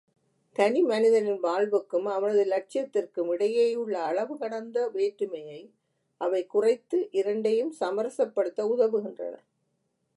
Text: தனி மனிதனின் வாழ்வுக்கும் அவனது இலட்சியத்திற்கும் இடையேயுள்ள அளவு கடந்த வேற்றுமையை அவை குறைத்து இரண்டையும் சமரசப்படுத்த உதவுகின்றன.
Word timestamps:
தனி 0.55 0.79
மனிதனின் 0.81 1.39
வாழ்வுக்கும் 1.39 2.05
அவனது 2.05 2.39
இலட்சியத்திற்கும் 2.45 3.29
இடையேயுள்ள 3.33 3.95
அளவு 4.01 4.37
கடந்த 4.37 4.87
வேற்றுமையை 4.89 5.61
அவை 6.21 6.41
குறைத்து 6.45 6.99
இரண்டையும் 7.11 7.73
சமரசப்படுத்த 7.79 8.65
உதவுகின்றன. 8.73 9.35